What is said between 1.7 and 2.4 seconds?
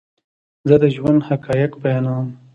بیانوم